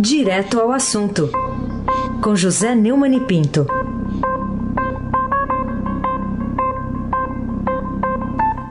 [0.00, 1.28] Direto ao assunto,
[2.22, 3.66] com José Neumann e Pinto.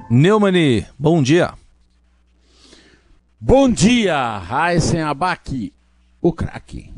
[0.09, 1.53] Neumani, bom dia.
[3.41, 5.73] Bom dia, Raíssen Abac,
[6.21, 6.93] o craque.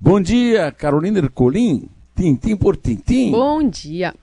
[0.00, 3.32] Bom dia, Carolina Ercolim, tintim por tintim.
[3.32, 4.14] Bom dia.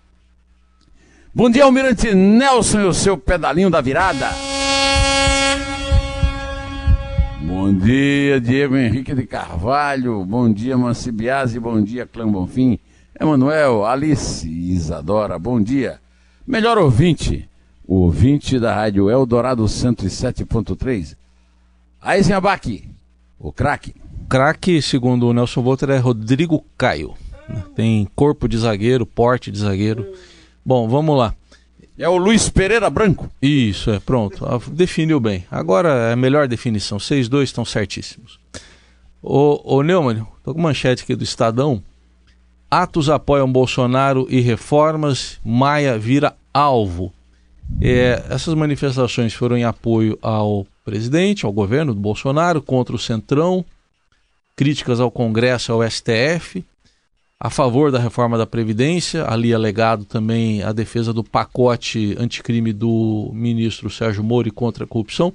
[1.35, 4.29] Bom dia, Almirante Nelson e o seu pedalinho da virada.
[7.67, 10.23] Bom dia, Diego Henrique de Carvalho.
[10.23, 11.59] Bom dia, Mancibiase.
[11.59, 12.79] Bom dia, Clã Bonfim.
[13.19, 15.37] Emanuel, Alice Isadora.
[15.37, 15.99] Bom dia.
[16.47, 17.49] Melhor ouvinte,
[17.85, 21.17] o ouvinte da Rádio Eldorado 107.3.
[22.05, 22.89] Eisenbach,
[23.37, 23.93] o craque.
[24.29, 27.15] Craque, segundo o Nelson Volter, é Rodrigo Caio.
[27.75, 30.07] Tem corpo de zagueiro, porte de zagueiro.
[30.65, 31.35] Bom, vamos lá.
[31.99, 33.27] É o Luiz Pereira Branco.
[33.41, 34.45] Isso, é pronto.
[34.45, 35.45] Ah, definiu bem.
[35.49, 36.99] Agora é a melhor definição.
[36.99, 38.39] Vocês dois estão certíssimos.
[39.21, 41.81] Ô, ô Neumann, tô com manchete aqui do Estadão.
[42.69, 45.39] Atos apoiam Bolsonaro e reformas.
[45.43, 47.11] Maia vira alvo.
[47.81, 53.65] É, essas manifestações foram em apoio ao presidente, ao governo do Bolsonaro, contra o Centrão,
[54.55, 56.63] críticas ao Congresso, ao STF,
[57.39, 63.31] a favor da reforma da Previdência, ali alegado também a defesa do pacote anticrime do
[63.33, 65.31] ministro Sérgio Moro contra a corrupção.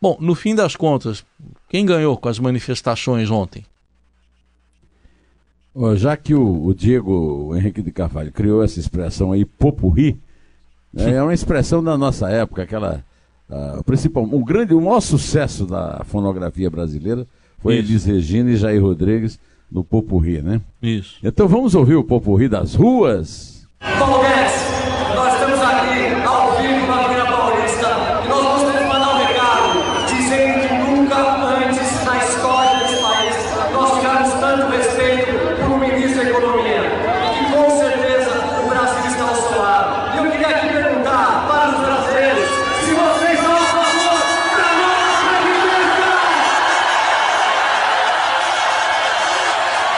[0.00, 1.24] Bom, no fim das contas,
[1.68, 3.64] quem ganhou com as manifestações ontem?
[5.96, 10.18] Já que o, o Diego Henrique de Carvalho criou essa expressão aí, popurri,
[10.92, 13.04] né, é uma expressão da nossa época, aquela.
[13.48, 17.26] Uh, principal, um grande, o maior sucesso da fonografia brasileira
[17.58, 17.78] foi.
[17.78, 20.60] Elis Regina e Jair Rodrigues no Popurri, né?
[20.82, 21.16] Isso.
[21.22, 23.66] Então vamos ouvir o Popurri das ruas.
[23.80, 27.88] Nós estamos aqui ao vivo na Avenida Paulista
[28.24, 31.16] e nós gostaríamos de mandar um recado dizendo que nunca
[31.56, 33.36] antes na história desse país
[33.72, 36.82] nós tivemos tanto respeito por um ministro da Economia
[37.24, 38.30] e que com certeza
[38.64, 40.14] o Brasil está ao seu lado.
[40.14, 42.48] E eu queria aqui perguntar para os brasileiros
[42.84, 44.18] se vocês são a favor
[44.56, 46.10] da nova Previdência!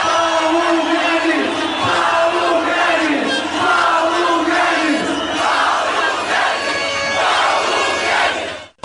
[0.03, 1.51] Paulo Guedes!
[1.83, 3.33] Paulo Guedes!
[3.59, 5.03] Paulo Guedes!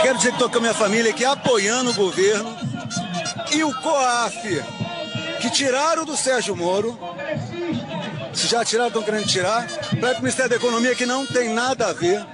[0.03, 2.57] Quero dizer que estou com a minha família aqui apoiando o governo
[3.53, 4.61] e o COAF,
[5.41, 6.99] que tiraram do Sérgio Moro,
[8.35, 9.69] se já tiraram, estão querendo tirar,
[10.01, 12.27] para o Ministério da Economia, que não tem nada a ver,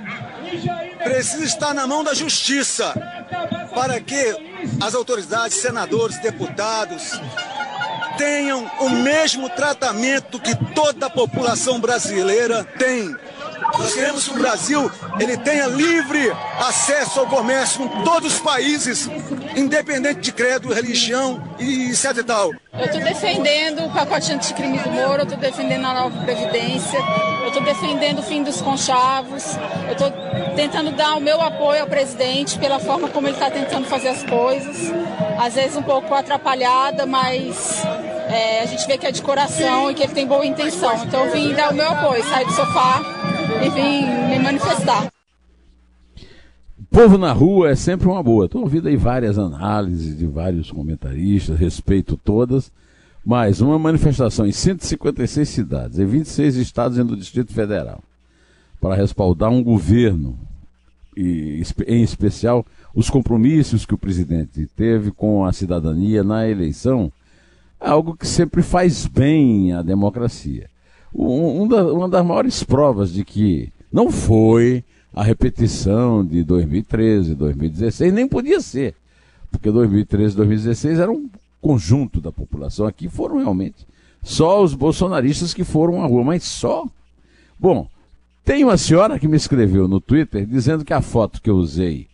[1.03, 2.95] precisa estar na mão da Justiça,
[3.75, 4.35] para que
[4.83, 7.21] as autoridades, senadores, deputados,
[8.17, 13.15] tenham o mesmo tratamento que toda a população brasileira tem.
[13.79, 19.09] Nós queremos que o Brasil ele tenha livre acesso ao comércio com todos os países,
[19.57, 22.19] independente de credo, religião e etc.
[22.73, 26.99] Eu estou defendendo o pacote anticrime do Moro, eu estou defendendo a nova Previdência,
[27.43, 30.13] eu estou defendendo o fim dos conchavos, eu estou
[30.57, 34.23] tentando dar o meu apoio ao presidente pela forma como ele está tentando fazer as
[34.25, 34.93] coisas.
[35.39, 37.83] Às vezes um pouco atrapalhada, mas
[38.29, 40.95] é, a gente vê que é de coração e que ele tem boa intenção.
[41.05, 43.24] Então eu vim dar o meu apoio, sair do sofá
[43.63, 45.11] e vim me manifestar.
[46.91, 48.45] Povo na rua é sempre uma boa.
[48.45, 52.71] Estou ouvindo aí várias análises de vários comentaristas, respeito todas,
[53.25, 58.01] mas uma manifestação em 156 cidades, em 26 estados e no Distrito Federal,
[58.81, 60.39] para respaldar um governo,
[61.17, 62.65] e em especial
[62.95, 67.11] os compromissos que o presidente teve com a cidadania na eleição,
[67.81, 70.69] é algo que sempre faz bem à democracia.
[71.15, 74.83] Um, da, uma das maiores provas de que não foi
[75.15, 78.95] a repetição de 2013, 2016, nem podia ser,
[79.51, 81.31] porque 2013 e 2016 era um
[81.61, 82.87] conjunto da população.
[82.87, 83.87] Aqui foram realmente
[84.23, 86.85] só os bolsonaristas que foram à rua, mas só.
[87.59, 87.89] Bom,
[88.45, 92.09] tem uma senhora que me escreveu no Twitter dizendo que a foto que eu usei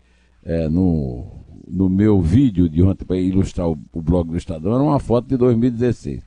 [0.44, 1.26] é, no,
[1.66, 5.28] no meu vídeo de ontem para ilustrar o, o blog do Estadão era uma foto
[5.28, 6.20] de 2016.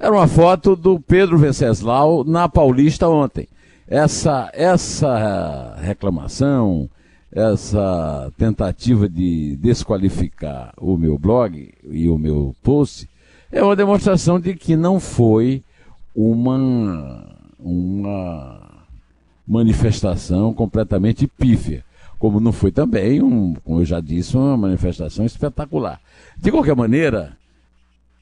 [0.00, 3.46] Era uma foto do Pedro Venceslau na Paulista ontem
[3.90, 6.88] essa, essa reclamação,
[7.32, 13.10] essa tentativa de desqualificar o meu blog e o meu post
[13.50, 15.64] é uma demonstração de que não foi
[16.14, 18.84] uma, uma
[19.46, 21.84] manifestação completamente pífia,
[22.16, 26.00] como não foi também, um, como eu já disse, uma manifestação espetacular.
[26.36, 27.36] De qualquer maneira,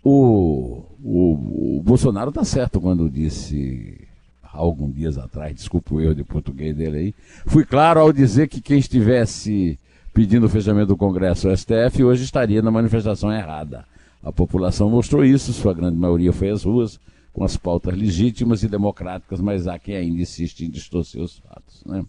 [0.03, 4.07] o, o, o Bolsonaro está certo quando disse
[4.43, 7.15] alguns dias atrás, desculpa o erro de português dele aí,
[7.47, 9.79] fui claro ao dizer que quem estivesse
[10.13, 13.85] pedindo o fechamento do Congresso o STF hoje estaria na manifestação errada.
[14.23, 16.99] A população mostrou isso, sua grande maioria foi às ruas,
[17.33, 21.85] com as pautas legítimas e democráticas, mas há quem ainda insiste em distorcer os fatos.
[21.87, 22.05] Né?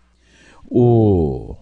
[0.68, 1.56] O,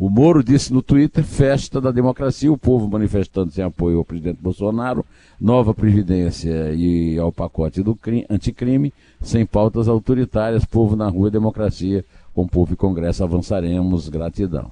[0.00, 4.38] o Moro disse no Twitter: festa da democracia, o povo manifestando-se em apoio ao presidente
[4.40, 5.04] Bolsonaro,
[5.38, 12.02] nova previdência e ao pacote do crime, anticrime, sem pautas autoritárias, povo na rua, democracia,
[12.34, 14.70] com povo e Congresso avançaremos, gratidão.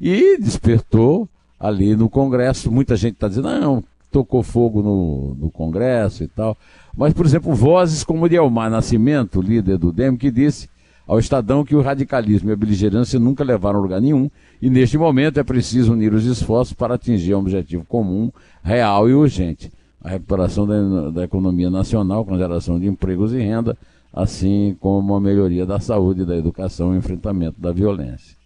[0.00, 1.28] E despertou
[1.60, 6.56] ali no Congresso, muita gente está dizendo, não, tocou fogo no, no Congresso e tal.
[6.96, 10.68] Mas, por exemplo, vozes como de Elmar Nascimento, líder do DEM, que disse
[11.06, 14.28] ao Estadão que o radicalismo e a beligerância nunca levaram a lugar nenhum
[14.60, 18.32] e neste momento é preciso unir os esforços para atingir um objetivo comum,
[18.62, 19.70] real e urgente.
[20.02, 23.76] A recuperação da, da economia nacional com geração de empregos e renda,
[24.12, 28.36] assim como a melhoria da saúde, da educação e o enfrentamento da violência.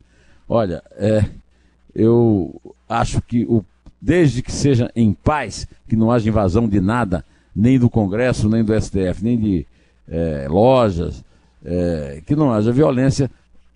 [0.48, 1.24] Olha, é,
[1.94, 3.64] eu acho que o,
[4.00, 7.24] desde que seja em paz, que não haja invasão de nada,
[7.54, 9.66] nem do Congresso, nem do STF, nem de
[10.08, 11.22] é, lojas,
[11.64, 13.30] é, que não haja violência,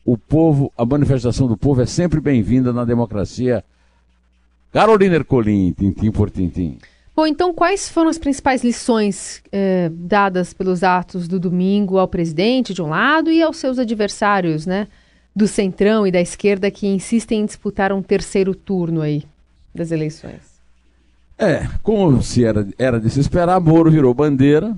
[0.05, 3.65] o povo, a manifestação do povo é sempre bem-vinda na democracia.
[4.73, 6.79] Carolina Ercolim, tintim por tintim.
[7.17, 12.75] Bom, então quais foram as principais lições eh, dadas pelos atos do domingo ao presidente
[12.75, 14.89] de um lado e aos seus adversários, né,
[15.35, 19.25] do centrão e da esquerda que insistem em disputar um terceiro turno aí
[19.73, 20.55] das eleições?
[21.39, 24.77] É, como se era, era de se esperar, Moro virou bandeira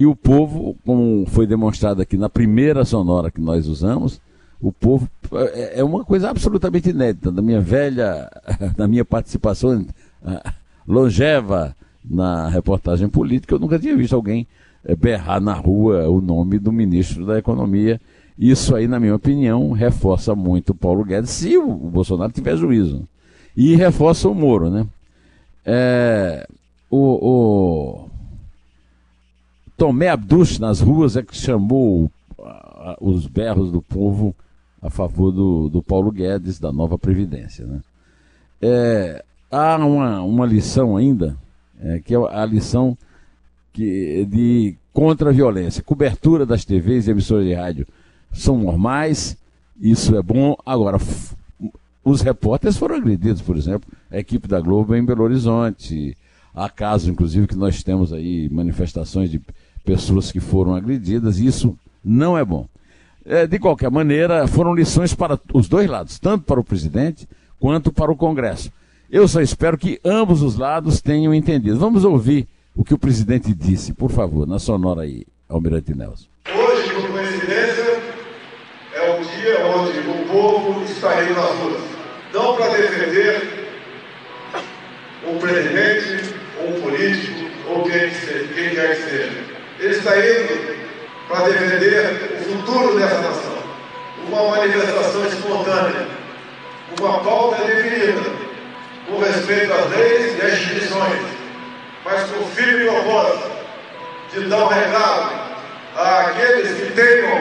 [0.00, 4.18] e o povo, como foi demonstrado aqui na primeira sonora que nós usamos,
[4.58, 8.30] o povo é, é uma coisa absolutamente inédita da minha velha,
[8.78, 9.86] da minha participação
[10.24, 10.54] ah,
[10.88, 14.46] longeva na reportagem política, eu nunca tinha visto alguém
[14.86, 18.00] eh, berrar na rua o nome do ministro da Economia.
[18.38, 23.06] Isso aí, na minha opinião, reforça muito o Paulo Guedes, se o Bolsonaro tiver juízo.
[23.54, 24.86] E reforça o Moro, né?
[25.62, 26.46] É,
[26.90, 28.10] o, o
[29.80, 32.12] Tomé Abduch nas ruas é que chamou
[33.00, 34.36] os berros do povo
[34.82, 37.64] a favor do, do Paulo Guedes, da nova Previdência.
[37.64, 37.80] Né?
[38.60, 41.34] É, há uma, uma lição ainda,
[41.80, 42.94] é, que é a lição
[43.72, 45.82] que, de contra a violência.
[45.82, 47.86] Cobertura das TVs e emissoras de rádio
[48.34, 49.34] são normais,
[49.80, 50.56] isso é bom.
[50.66, 50.98] Agora,
[52.04, 56.14] os repórteres foram agredidos, por exemplo, a equipe da Globo em Belo Horizonte.
[56.54, 59.40] Há casos, inclusive, que nós temos aí manifestações de
[59.84, 62.66] pessoas que foram agredidas, e isso não é bom.
[63.24, 67.28] É, de qualquer maneira, foram lições para os dois lados, tanto para o presidente
[67.58, 68.72] quanto para o Congresso.
[69.10, 71.78] Eu só espero que ambos os lados tenham entendido.
[71.78, 76.26] Vamos ouvir o que o presidente disse, por favor, na sonora aí, Almirante Nelson.
[76.48, 78.00] Hoje, por coincidência,
[78.94, 81.82] é um dia onde o povo está indo nas ruas.
[82.32, 83.68] Não para defender
[85.28, 88.10] um presidente, um político, ou quem
[88.74, 89.49] quer que seja.
[89.80, 90.76] Ele está indo
[91.26, 93.58] para defender o futuro dessa nação.
[94.28, 96.06] Uma manifestação espontânea,
[97.00, 98.30] uma pauta definida
[99.08, 101.22] com respeito às leis e às instituições,
[102.04, 103.50] mas com firme propósito
[104.34, 105.30] de dar um recado
[105.96, 107.40] àqueles que teimam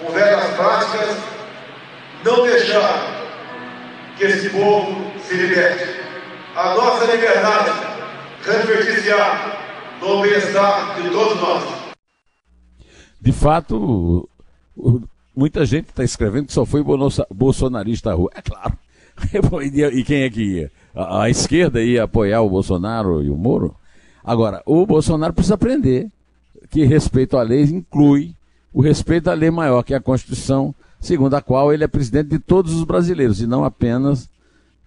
[0.00, 1.16] com velhas práticas,
[2.24, 3.26] não deixar
[4.16, 6.00] que esse povo se liberte.
[6.56, 7.72] A nossa liberdade
[8.42, 9.57] refletir-se-á
[10.00, 11.64] no bem-estar de todos nós.
[13.20, 14.28] De fato,
[15.34, 16.82] muita gente está escrevendo que só foi
[17.30, 18.30] bolsonarista à rua.
[18.34, 18.78] É claro,
[19.92, 20.70] e quem é que ia?
[20.94, 23.74] A, a, esquerda ia apoiar o Bolsonaro e o Moro?
[24.22, 26.08] Agora, o Bolsonaro precisa aprender
[26.70, 28.34] que respeito à lei inclui
[28.72, 32.28] o respeito à lei maior, que é a Constituição, segundo a qual ele é presidente
[32.28, 34.28] de todos os brasileiros, e não apenas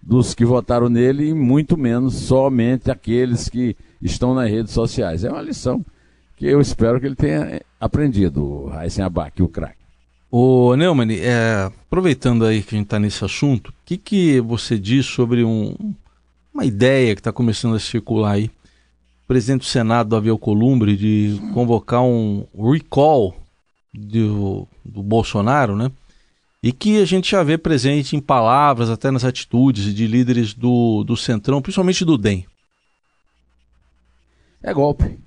[0.00, 5.24] dos que votaram nele, e muito menos somente aqueles que estão nas redes sociais.
[5.24, 5.84] É uma lição
[6.36, 9.82] que eu espero que ele tenha aprendido, o Raíssen Abac, o craque.
[10.30, 14.78] Ô Neumann, é, aproveitando aí que a gente está nesse assunto, o que, que você
[14.78, 15.74] diz sobre um,
[16.54, 18.46] uma ideia que está começando a circular aí?
[19.24, 23.36] O presidente do Senado, Davi Alcolumbre, de convocar um recall
[23.92, 25.90] do, do Bolsonaro, né?
[26.62, 31.04] E que a gente já vê presente em palavras, até nas atitudes de líderes do,
[31.04, 32.46] do Centrão, principalmente do DEM.
[34.62, 35.18] É golpe.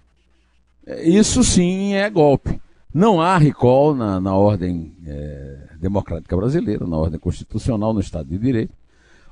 [1.04, 2.62] Isso sim é golpe.
[2.94, 8.38] Não há recall na, na ordem é, democrática brasileira, na ordem constitucional, no Estado de
[8.38, 8.74] Direito.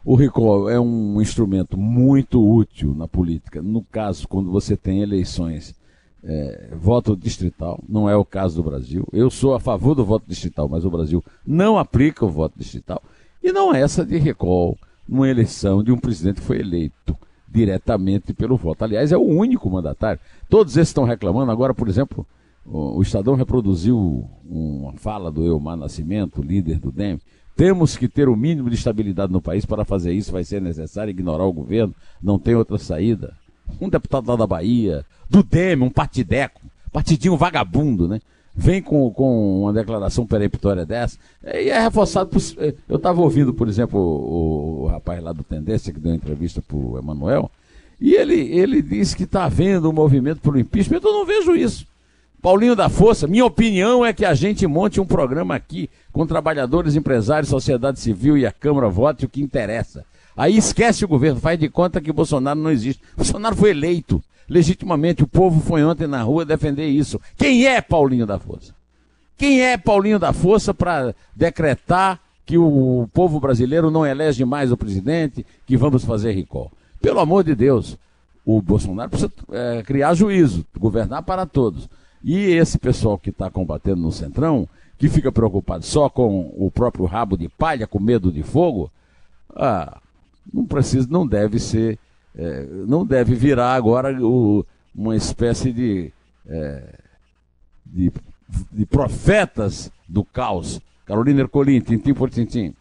[0.03, 5.73] O recall é um instrumento muito útil na política, no caso, quando você tem eleições,
[6.21, 9.07] é, voto distrital, não é o caso do Brasil.
[9.13, 13.01] Eu sou a favor do voto distrital, mas o Brasil não aplica o voto distrital.
[13.41, 17.17] E não é essa de recall numa eleição de um presidente que foi eleito
[17.53, 18.83] diretamente pelo voto.
[18.83, 20.19] Aliás, é o único mandatário.
[20.49, 21.51] Todos esses estão reclamando.
[21.51, 22.25] Agora, por exemplo,
[22.65, 27.19] o, Estadão reproduziu uma fala do Elmar Nascimento, líder do DEM.
[27.55, 30.31] Temos que ter o mínimo de estabilidade no país para fazer isso.
[30.31, 31.93] Vai ser necessário ignorar o governo.
[32.21, 33.35] Não tem outra saída.
[33.79, 38.19] Um deputado lá da Bahia, do DEM, um partideco, partidinho vagabundo, né?
[38.55, 43.53] Vem com, com uma declaração peremptória dessa, e é reforçado por, eh, Eu estava ouvindo,
[43.53, 47.49] por exemplo, o, o, rapaz lá do Tendência, que deu entrevista para o Emanuel,
[47.99, 50.99] e ele, ele disse que está havendo um movimento pelo impeachment.
[51.03, 51.87] Eu não vejo isso.
[52.41, 56.95] Paulinho da Força, minha opinião é que a gente monte um programa aqui com trabalhadores,
[56.95, 60.05] empresários, sociedade civil e a Câmara vote o que interessa.
[60.35, 63.01] Aí esquece o governo, faz de conta que Bolsonaro não existe.
[63.15, 64.21] Bolsonaro foi eleito
[64.53, 65.23] legitimamente.
[65.23, 67.19] O povo foi ontem na rua defender isso.
[67.35, 68.73] Quem é Paulinho da Força?
[69.35, 74.77] Quem é Paulinho da Força para decretar que o povo brasileiro não elege mais o
[74.77, 76.71] presidente, que vamos fazer recall?
[77.01, 77.97] Pelo amor de Deus,
[78.45, 81.89] o Bolsonaro precisa é, criar juízo, governar para todos.
[82.23, 84.67] E esse pessoal que está combatendo no Centrão,
[84.97, 88.89] que fica preocupado só com o próprio rabo de palha, com medo de fogo,
[89.55, 89.97] ah,
[90.53, 91.97] não precisa, não deve ser
[92.35, 96.11] é, não deve virar agora o, uma espécie de,
[96.47, 96.99] é,
[97.85, 98.11] de,
[98.71, 100.81] de, profetas do caos.
[101.05, 102.73] Carolina Ercolim, tintim por tintim.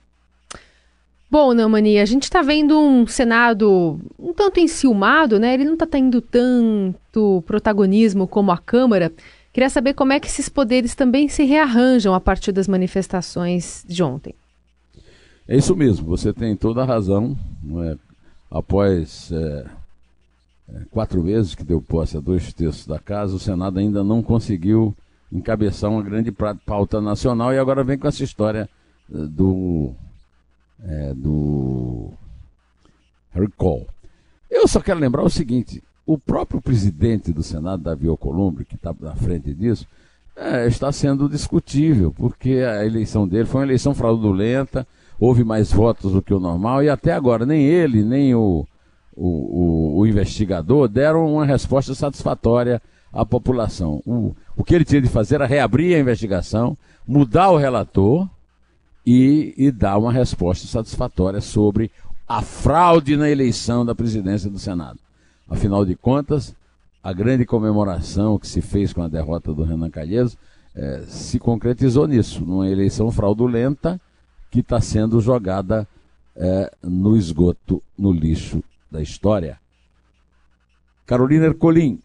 [1.31, 5.55] Bom, Neumani, a gente está vendo um Senado um tanto enciumado, né?
[5.55, 9.11] Ele não está tendo tanto protagonismo como a Câmara.
[9.53, 14.03] Queria saber como é que esses poderes também se rearranjam a partir das manifestações de
[14.03, 14.35] ontem.
[15.49, 17.37] É isso mesmo, você tem toda a razão.
[17.85, 18.12] É?
[18.53, 19.67] Após é,
[20.69, 24.23] é, quatro vezes que deu posse a dois terços da casa, o Senado ainda não
[24.23, 24.95] conseguiu
[25.33, 26.31] encabeçar uma grande
[26.67, 28.69] pauta nacional e agora vem com essa história
[29.13, 29.93] é, do,
[30.85, 32.11] é, do
[33.33, 33.87] recall.
[34.51, 38.95] Eu só quero lembrar o seguinte: o próprio presidente do Senado, Davi Alcolumbre, que está
[39.01, 39.87] na frente disso,
[40.37, 44.87] é, está sendo discutível, porque a eleição dele foi uma eleição fraudulenta
[45.19, 48.67] houve mais votos do que o normal e até agora nem ele, nem o,
[49.17, 52.81] o, o, o investigador deram uma resposta satisfatória
[53.13, 54.03] à população.
[54.07, 56.77] O, o que ele tinha de fazer era reabrir a investigação,
[57.07, 58.29] mudar o relator
[59.07, 61.91] e, e dar uma resposta satisfatória sobre
[62.27, 64.99] a fraude na eleição da presidência do Senado.
[65.49, 66.55] Afinal de contas,
[67.03, 70.37] a grande comemoração que se fez com a derrota do Renan Calheiros
[70.75, 74.01] eh, se concretizou nisso, numa eleição fraudulenta
[74.53, 75.89] que está sendo jogada
[76.37, 79.59] é, no esgoto, no lixo da história.
[81.07, 81.99] Carolina Ercolim,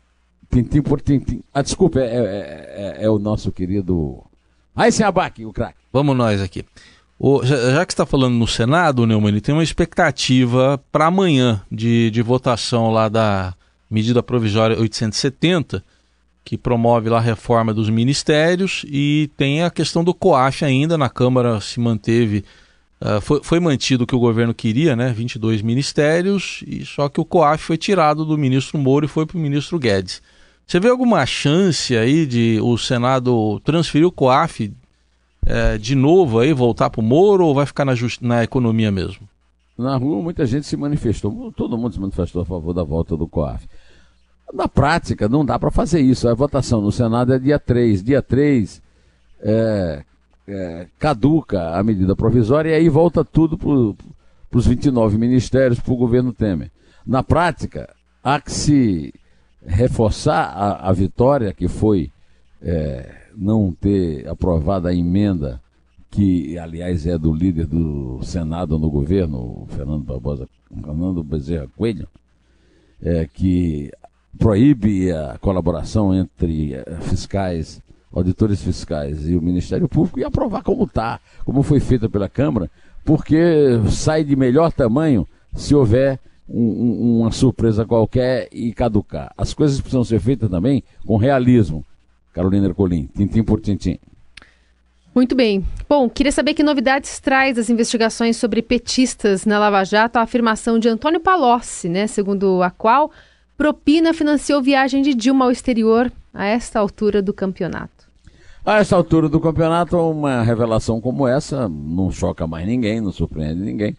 [0.49, 1.43] tintim por tintim.
[1.53, 4.23] Ah, desculpa, é, é, é, é o nosse querido.
[4.73, 5.77] Aí sem abaque, o craque.
[5.91, 6.63] Vamos nós aqui.
[7.19, 12.09] O, já, já, que está falando no Senado, Neumann, tem uma expectativa para amanhã de,
[12.11, 13.53] de votação lá da
[13.91, 15.83] medida provisória 870
[16.47, 21.09] que promove lá a reforma dos ministérios e tem a questão do COAF ainda, na
[21.09, 22.45] Câmara se manteve,
[23.01, 27.19] uh, foi, foi, mantido o que o governo queria, né, 22 ministérios, e só que
[27.19, 30.21] o COAF foi tirado do ministro Moro e foi para o ministro Guedes.
[30.65, 34.71] Você vê alguma chance aí de o Senado transferir o COAF
[35.43, 39.27] uh, de novo aí, voltar para o Moro ou vai ficar na, na economia mesmo?
[39.77, 43.27] Na rua muita gente se manifestou, todo mundo se manifestou a favor da volta do
[43.27, 43.67] COAF.
[44.53, 46.27] Na prática, não dá para fazer isso.
[46.27, 48.03] A votação no Senado é dia 3.
[48.03, 48.81] Dia 3
[49.41, 50.03] é,
[50.47, 55.97] é, caduca a medida provisória e aí volta tudo para os 29 ministérios, para o
[55.97, 56.71] governo Temer.
[57.05, 59.13] Na prática, há que se
[59.65, 62.11] reforçar a, a vitória que foi
[62.61, 65.61] é, não ter aprovado a emenda
[66.09, 72.07] que, aliás, é do líder do Senado no governo, Fernando Barbosa, Fernando Bezerra Coelho,
[73.01, 73.91] é, que
[74.37, 77.81] proíbe a colaboração entre eh, fiscais,
[78.13, 82.69] auditores fiscais e o Ministério Público e aprovar como está, como foi feita pela Câmara,
[83.03, 83.37] porque
[83.89, 89.33] sai de melhor tamanho se houver um, um, uma surpresa qualquer e caducar.
[89.37, 91.85] As coisas precisam ser feitas também com realismo.
[92.33, 93.99] Carolina Ercolim, tintim por tintim.
[95.13, 95.65] Muito bem.
[95.89, 100.77] Bom, queria saber que novidades traz as investigações sobre petistas na Lava Jato a afirmação
[100.77, 103.11] de Antônio Palocci, né, segundo a qual
[103.57, 108.07] Propina financiou viagem de Dilma ao exterior a esta altura do campeonato.
[108.63, 113.61] A esta altura do campeonato, uma revelação como essa não choca mais ninguém, não surpreende
[113.61, 113.97] ninguém,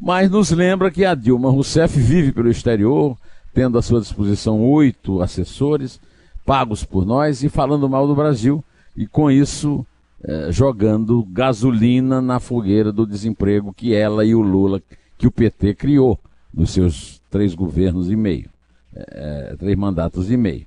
[0.00, 3.16] mas nos lembra que a Dilma Rousseff vive pelo exterior,
[3.54, 6.00] tendo à sua disposição oito assessores,
[6.44, 8.64] pagos por nós e falando mal do Brasil,
[8.96, 9.86] e com isso
[10.24, 14.82] eh, jogando gasolina na fogueira do desemprego que ela e o Lula,
[15.16, 16.18] que o PT criou
[16.52, 18.50] nos seus três governos e meio,
[18.96, 20.66] é, é, três mandatos e meio.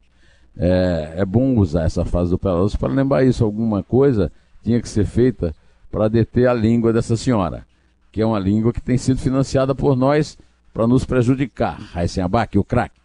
[0.57, 3.43] É, é, bom usar essa fase do Pelotas para lembrar isso.
[3.43, 4.31] Alguma coisa
[4.63, 5.55] tinha que ser feita
[5.91, 7.65] para deter a língua dessa senhora,
[8.11, 10.37] que é uma língua que tem sido financiada por nós
[10.73, 11.79] para nos prejudicar.
[11.79, 12.99] Raíssen Abac, o craque.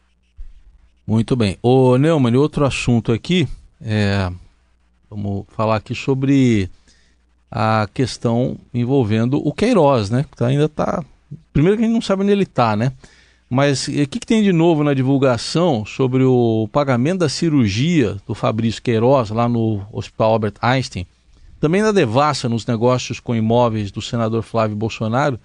[1.06, 1.58] Muito bem.
[1.62, 3.46] Ô Neumann, outro assunto aqui,
[3.80, 4.30] é,
[5.08, 6.70] vamos falar aqui sobre
[7.50, 10.24] a questão envolvendo o Queiroz, né?
[10.36, 11.04] Que ainda está.
[11.52, 12.92] Primeiro que a gente não sabe onde ele está, né?
[13.48, 18.34] Mas o que, que, tem de novo na divulgação sobre o pagamento da cirurgia do
[18.34, 21.06] Fabrício Queiroz lá no Hospital Albert Einstein?
[21.60, 25.38] Também da devassa nos negócios com imóveis do senador Flávio Bolsonaro,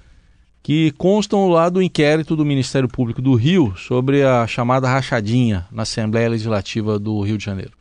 [0.61, 5.83] que constam lá do inquérito do Ministério Público do Rio sobre a chamada rachadinha na
[5.83, 7.71] Assembleia Legislativa do Rio de Janeiro.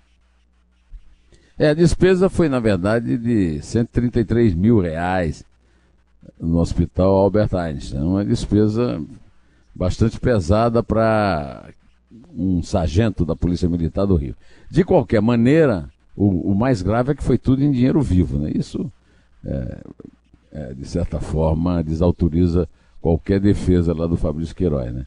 [1.58, 5.44] É, a despesa foi, na verdade, de 133 mil reais
[6.40, 8.02] no Hospital Albert Einstein.
[8.02, 9.02] Uma despesa
[9.78, 11.70] bastante pesada para
[12.36, 14.34] um sargento da Polícia Militar do Rio.
[14.68, 18.40] De qualquer maneira, o, o, mais grave é que foi tudo em dinheiro vivo.
[18.40, 18.50] Né?
[18.56, 18.90] Isso,
[19.44, 19.78] é,
[20.52, 22.68] é, de certa forma, desautoriza
[23.00, 24.92] qualquer defesa lá do Fabrício Queiroz.
[24.92, 25.06] Né?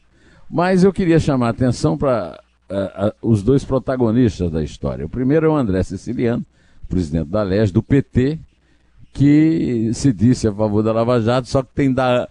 [0.50, 5.04] Mas eu queria chamar a atenção para uh, os dois protagonistas da história.
[5.04, 6.46] O primeiro é o André Siciliano,
[6.88, 8.38] presidente da LES, do PT,
[9.12, 12.26] que se disse a favor da Lava Jato, só que tem da,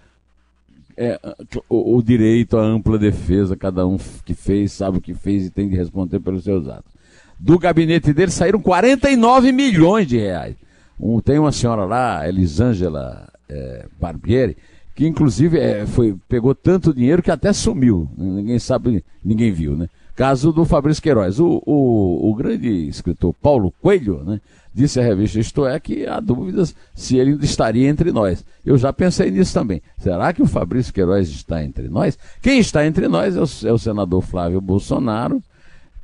[1.02, 1.20] é,
[1.68, 5.50] o, o, direito à ampla defesa, cada um que fez, sabe o que fez e
[5.50, 6.92] tem de responder pelos seus atos.
[7.40, 10.56] Do gabinete dele saíram 49 milhões de reais.
[11.00, 14.56] Um, tem uma senhora lá, Elisângela é, Barbieri,
[14.94, 18.08] que inclusive é, foi, pegou tanto dinheiro que até sumiu.
[18.16, 19.90] Ninguém sabe, ninguém viu, né?
[20.16, 21.40] Caso do Fabrício Queiroz.
[21.40, 24.42] O, o, o grande escritor Paulo Coelho, né,
[24.74, 28.44] disse à revista Isto É que há dúvidas se ele estaria entre nós.
[28.66, 29.82] Eu já pensei nisso também.
[29.98, 32.18] Será que o Fabrício Queiroz está entre nós?
[32.42, 35.42] Quem está entre nós é o, é o senador Flávio Bolsonaro,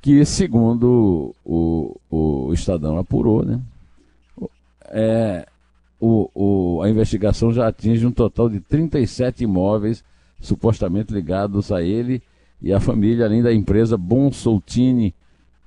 [0.01, 3.59] que, segundo o, o, o Estadão apurou, né,
[4.89, 5.45] é,
[5.99, 10.03] o, o, a investigação já atinge um total de 37 imóveis
[10.39, 12.21] supostamente ligados a ele
[12.61, 15.13] e a família, além da empresa Bom Soltini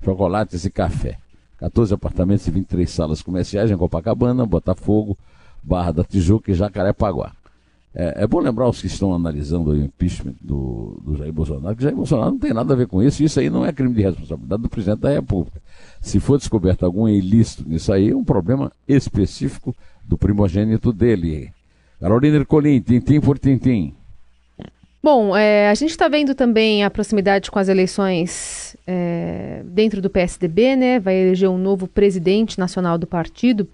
[0.03, 1.18] Chocolates e Café.
[1.59, 5.16] 14 apartamentos e 23 salas comerciais em Copacabana, Botafogo,
[5.62, 7.33] Barra da Tijuca e Jacarepaguá.
[7.94, 11.83] É, é bom lembrar os que estão analisando o impeachment do, do Jair Bolsonaro, que
[11.83, 14.03] Jair Bolsonaro não tem nada a ver com isso, isso aí não é crime de
[14.03, 15.61] responsabilidade do presidente da República.
[16.00, 19.74] Se for descoberto algum ilícito nisso aí, é um problema específico
[20.05, 21.53] do primogênito dele.
[21.98, 23.94] Carolina Ercolim, tintim por tintim.
[25.03, 30.11] Bom, é, a gente está vendo também a proximidade com as eleições é, dentro do
[30.11, 31.01] PSDB, né?
[31.01, 33.67] Vai eleger um novo presidente nacional do partido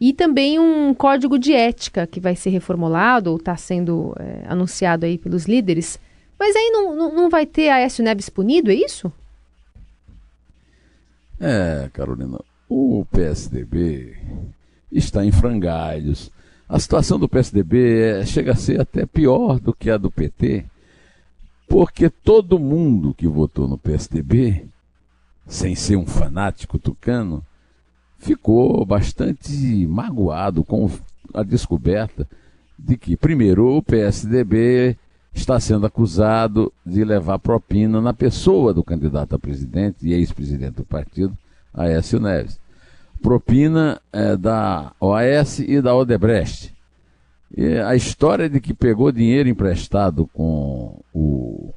[0.00, 5.04] e também um código de ética que vai ser reformulado ou está sendo é, anunciado
[5.04, 5.98] aí pelos líderes.
[6.38, 9.12] Mas aí não, não, não vai ter Aécio Neves punido, é isso?
[11.40, 14.16] É, Carolina, o PSDB
[14.92, 16.30] está em frangalhos
[16.72, 20.64] a situação do PSDB é, chega a ser até pior do que a do PT,
[21.68, 24.64] porque todo mundo que votou no PSDB,
[25.46, 27.44] sem ser um fanático tucano,
[28.18, 30.90] ficou bastante magoado com
[31.34, 32.26] a descoberta
[32.78, 34.96] de que, primeiro, o PSDB
[35.34, 40.86] está sendo acusado de levar propina na pessoa do candidato a presidente e ex-presidente do
[40.86, 41.36] partido,
[41.74, 42.62] Aécio Neves
[43.22, 46.74] propina é, da OAS e da Odebrecht.
[47.56, 51.72] E a história de que pegou dinheiro emprestado com o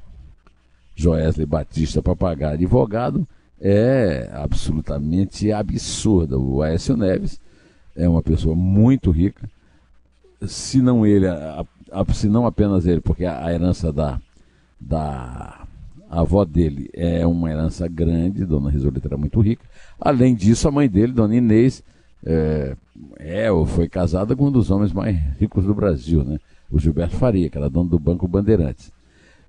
[0.94, 3.26] Joesley Batista para pagar advogado
[3.60, 6.38] é absolutamente absurda.
[6.38, 7.40] O Aécio Neves
[7.94, 9.48] é uma pessoa muito rica,
[10.46, 14.20] se não ele, a, a, se não apenas ele, porque a, a herança da,
[14.80, 15.66] da
[16.08, 19.64] avó dele é uma herança grande, Dona Risoleta era muito rica,
[20.00, 21.82] Além disso, a mãe dele, Dona Inês,
[22.24, 22.76] é,
[23.18, 26.38] é, ou foi casada com um dos homens mais ricos do Brasil, né?
[26.70, 28.92] o Gilberto Faria, que era dono do Banco Bandeirantes.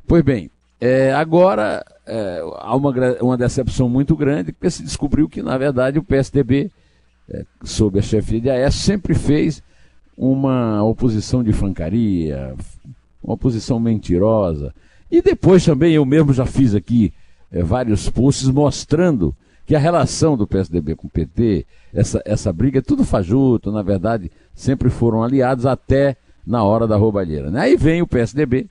[0.07, 5.41] Pois bem, é, agora é, há uma, uma decepção muito grande, porque se descobriu que,
[5.41, 6.71] na verdade, o PSDB,
[7.29, 9.61] é, sob a chefia de Aécio, sempre fez
[10.15, 12.55] uma oposição de francaria,
[13.23, 14.73] uma oposição mentirosa.
[15.09, 17.13] E depois também eu mesmo já fiz aqui
[17.51, 22.79] é, vários posts mostrando que a relação do PSDB com o PT, essa, essa briga
[22.79, 26.15] é tudo fajuto, na verdade, sempre foram aliados até
[26.45, 27.51] na hora da roubalheira.
[27.51, 27.59] Né?
[27.59, 28.67] Aí vem o PSDB,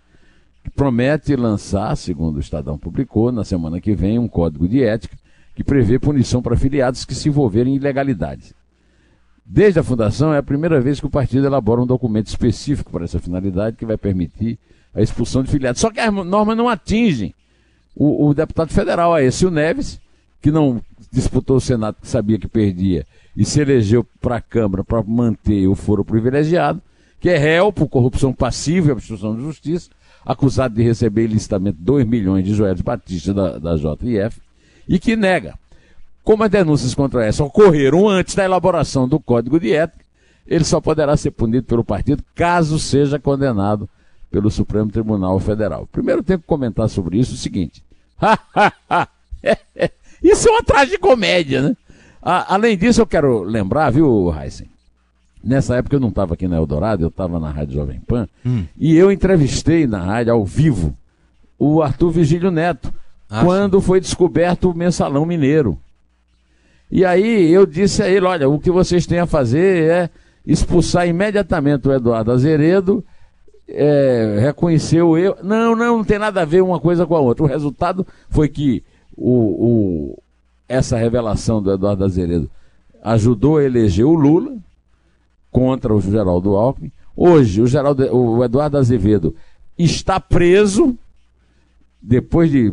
[0.64, 5.16] que promete lançar, segundo o Estadão publicou, na semana que vem, um código de ética
[5.54, 8.54] que prevê punição para filiados que se envolverem em ilegalidades.
[9.44, 13.04] Desde a fundação, é a primeira vez que o partido elabora um documento específico para
[13.04, 14.58] essa finalidade que vai permitir
[14.96, 15.80] a expulsão de filiados.
[15.80, 17.34] Só que as normas não atingem
[17.94, 20.00] o, o deputado federal, a esse o Neves,
[20.40, 20.80] que não
[21.12, 23.06] disputou o Senado, que sabia que perdia,
[23.36, 26.80] e se elegeu para a Câmara para manter o foro privilegiado,
[27.20, 29.90] que é réu por corrupção passiva e obstrução de justiça,
[30.24, 34.40] acusado de receber ilicitamente 2 milhões de Joel Batista da, da JF,
[34.88, 35.58] e que nega.
[36.24, 40.04] Como as denúncias contra essa ocorreram antes da elaboração do Código de Ética,
[40.46, 43.88] ele só poderá ser punido pelo partido caso seja condenado
[44.30, 45.88] pelo Supremo Tribunal Federal.
[45.90, 47.82] Primeiro tenho que comentar sobre isso o seguinte.
[50.22, 51.76] isso é uma tragicomédia, né?
[52.22, 54.68] além disso, eu quero lembrar, viu, Heisen?
[55.42, 58.64] Nessa época eu não estava aqui na Eldorado, eu estava na Rádio Jovem Pan, hum.
[58.76, 60.96] e eu entrevistei na rádio, ao vivo,
[61.56, 62.92] o Arthur Vigílio Neto,
[63.30, 63.86] ah, quando sim.
[63.86, 65.78] foi descoberto o mensalão mineiro.
[66.90, 70.10] E aí eu disse a ele: olha, o que vocês têm a fazer é
[70.46, 73.04] expulsar imediatamente o Eduardo Azeredo,
[73.68, 75.36] é, reconhecer o erro.
[75.42, 77.44] Não, não, não tem nada a ver uma coisa com a outra.
[77.44, 78.84] O resultado foi que
[79.16, 80.22] o, o,
[80.68, 82.50] essa revelação do Eduardo Azeredo
[83.02, 84.56] ajudou a eleger o Lula
[85.50, 86.92] contra o Geraldo Alckmin.
[87.16, 89.34] Hoje, o, Geraldo, o Eduardo Azevedo
[89.78, 90.96] está preso
[92.00, 92.72] depois de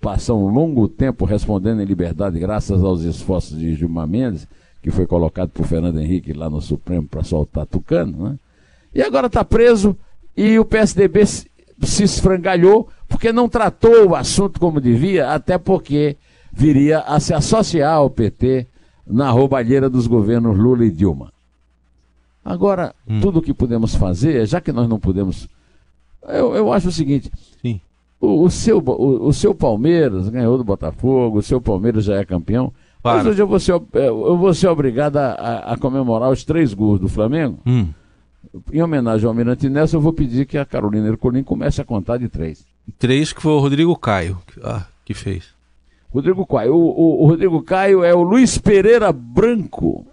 [0.00, 4.46] passar um longo tempo respondendo em liberdade, graças aos esforços de Gilmar Mendes,
[4.82, 8.38] que foi colocado por Fernando Henrique lá no Supremo para soltar Tucano, né?
[8.94, 9.96] E agora está preso
[10.36, 11.50] e o PSDB se,
[11.82, 16.16] se esfrangalhou porque não tratou o assunto como devia, até porque
[16.52, 18.66] viria a se associar ao PT
[19.06, 21.32] na roubalheira dos governos Lula e Dilma.
[22.44, 23.20] Agora, hum.
[23.20, 25.48] tudo o que podemos fazer, já que nós não podemos.
[26.28, 27.30] Eu, eu acho o seguinte:
[27.62, 27.80] Sim.
[28.20, 32.24] O, o, seu, o, o, seu Palmeiras ganhou do Botafogo, o seu Palmeiras já é
[32.24, 32.72] campeão.
[33.02, 33.18] Para.
[33.18, 36.72] Mas hoje eu vou ser, eu vou ser obrigado a, a, a comemorar os três
[36.74, 37.58] gols do Flamengo.
[37.66, 37.88] Hum.
[38.72, 42.18] Em homenagem ao Almirante Nelson, eu vou pedir que a Carolina Ercolim comece a contar
[42.18, 42.64] de três.
[42.98, 45.54] Três que foi o Rodrigo Caio ah, que fez.
[46.12, 46.74] Rodrigo Caio.
[46.74, 50.06] O, o, o, Rodrigo Caio é o Luiz Pereira Branco.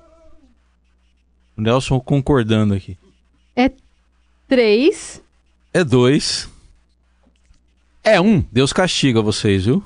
[1.56, 2.98] O Nelson concordando aqui.
[3.56, 3.72] É
[4.48, 5.22] três.
[5.72, 6.50] É dois.
[8.04, 8.44] É um.
[8.52, 9.84] Deus castiga vocês, viu?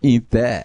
[0.00, 0.64] Inter.